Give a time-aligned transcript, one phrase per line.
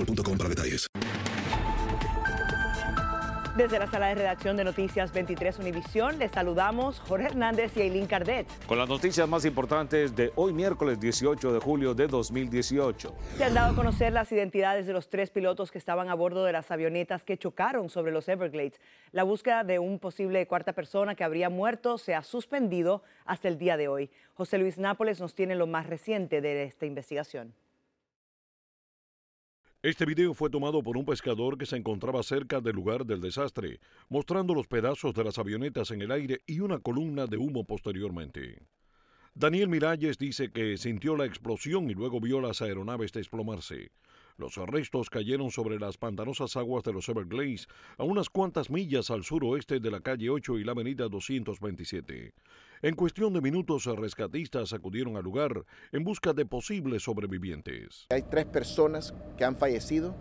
[0.00, 0.86] boostmobile.com para detalles.
[3.56, 8.06] Desde la sala de redacción de Noticias 23 Univisión, les saludamos Jorge Hernández y Eileen
[8.06, 8.46] Cardet.
[8.66, 13.14] Con las noticias más importantes de hoy miércoles 18 de julio de 2018.
[13.36, 16.44] Se han dado a conocer las identidades de los tres pilotos que estaban a bordo
[16.44, 18.80] de las avionetas que chocaron sobre los Everglades.
[19.12, 23.58] La búsqueda de un posible cuarta persona que habría muerto se ha suspendido hasta el
[23.58, 24.10] día de hoy.
[24.32, 27.52] José Luis Nápoles nos tiene lo más reciente de esta investigación.
[29.82, 33.80] Este video fue tomado por un pescador que se encontraba cerca del lugar del desastre,
[34.10, 38.58] mostrando los pedazos de las avionetas en el aire y una columna de humo posteriormente.
[39.40, 43.90] Daniel Miralles dice que sintió la explosión y luego vio las aeronaves desplomarse.
[44.36, 49.24] Los restos cayeron sobre las pantanosas aguas de los Everglades, a unas cuantas millas al
[49.24, 52.34] suroeste de la calle 8 y la avenida 227.
[52.82, 58.08] En cuestión de minutos, rescatistas acudieron al lugar en busca de posibles sobrevivientes.
[58.10, 60.14] Hay tres personas que han fallecido.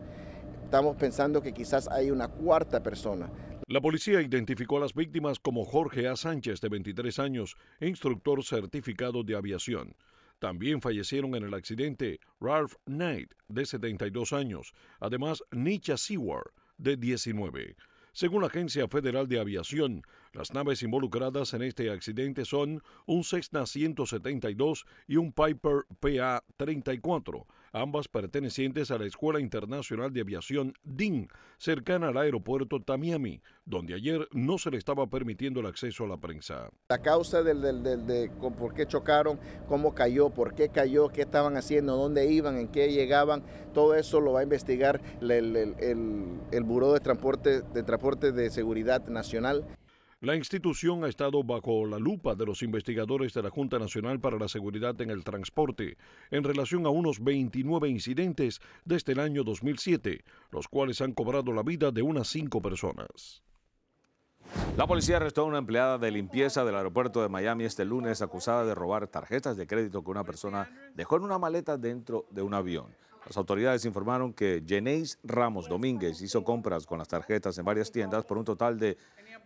[0.63, 3.30] Estamos pensando que quizás hay una cuarta persona.
[3.69, 6.16] La policía identificó a las víctimas como Jorge A.
[6.16, 9.96] Sánchez, de 23 años, e instructor certificado de aviación.
[10.40, 16.50] También fallecieron en el accidente Ralph Knight, de 72 años, además Nisha Seward,
[16.80, 17.75] de 19.
[18.12, 20.01] Según la Agencia Federal de Aviación,
[20.34, 28.07] las naves involucradas en este accidente son un Cessna 172 y un Piper PA-34, ambas
[28.07, 34.57] pertenecientes a la Escuela Internacional de Aviación DIN, cercana al aeropuerto Tamiami, donde ayer no
[34.57, 36.69] se le estaba permitiendo el acceso a la prensa.
[36.90, 41.22] La causa del, del- del- de por qué chocaron, cómo cayó, por qué cayó, qué
[41.22, 43.44] estaban haciendo, dónde iban, en qué llegaban,
[43.74, 48.31] todo eso lo va a investigar el, el, el- el Buró de Transporte, de Transporte
[48.31, 49.66] de Seguridad Nacional.
[50.22, 54.38] La institución ha estado bajo la lupa de los investigadores de la Junta Nacional para
[54.38, 55.97] la Seguridad en el Transporte
[56.30, 61.63] en relación a unos 29 incidentes desde el año 2007, los cuales han cobrado la
[61.63, 63.44] vida de unas cinco personas.
[64.75, 68.66] La policía arrestó a una empleada de limpieza del aeropuerto de Miami este lunes acusada
[68.66, 72.53] de robar tarjetas de crédito que una persona dejó en una maleta dentro de un
[72.53, 72.94] avión.
[73.29, 78.25] Las autoridades informaron que Jenéis Ramos Domínguez hizo compras con las tarjetas en varias tiendas
[78.25, 78.98] por un total de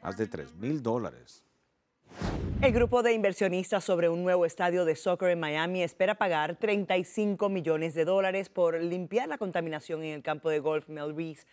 [0.02, 1.44] más de 3 mil dólares.
[2.62, 7.50] El grupo de inversionistas sobre un nuevo estadio de soccer en Miami espera pagar 35
[7.50, 11.46] millones de dólares por limpiar la contaminación en el campo de golf Mel Reese.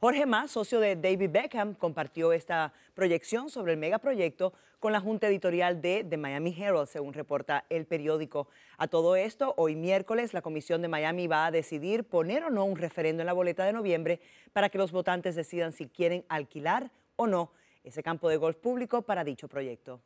[0.00, 5.28] Jorge Mas, socio de David Beckham, compartió esta proyección sobre el megaproyecto con la junta
[5.28, 8.48] editorial de The Miami Herald, según reporta el periódico.
[8.76, 12.64] A todo esto, hoy miércoles, la Comisión de Miami va a decidir poner o no
[12.64, 14.20] un referendo en la boleta de noviembre
[14.52, 17.52] para que los votantes decidan si quieren alquilar o no
[17.84, 20.00] ese campo de golf público para dicho proyecto.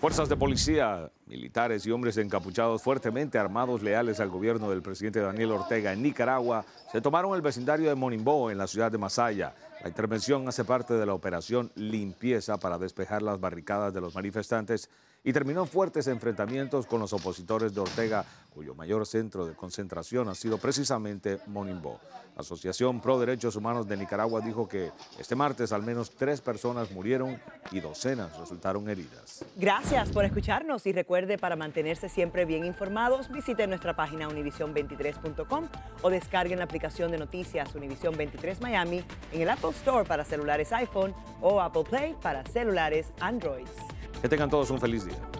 [0.00, 5.50] Fuerzas de policía, militares y hombres encapuchados fuertemente armados leales al gobierno del presidente Daniel
[5.50, 9.54] Ortega en Nicaragua se tomaron el vecindario de Monimbó en la ciudad de Masaya.
[9.82, 14.88] La intervención hace parte de la operación Limpieza para despejar las barricadas de los manifestantes
[15.22, 18.24] y terminó fuertes enfrentamientos con los opositores de Ortega,
[18.54, 22.00] cuyo mayor centro de concentración ha sido precisamente Monimbó.
[22.34, 26.90] La Asociación Pro Derechos Humanos de Nicaragua dijo que este martes al menos tres personas
[26.90, 27.38] murieron
[27.70, 29.44] y docenas resultaron heridas.
[29.56, 35.68] Gracias por escucharnos y recuerde para mantenerse siempre bien informados, visite nuestra página univision23.com
[36.02, 40.72] o descarguen la aplicación de noticias Univision 23 Miami en el Apple Store para celulares
[40.72, 43.66] iPhone o Apple Play para celulares Android.
[44.20, 45.39] Que tengan todos un feliz día.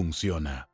[0.01, 0.70] funciona.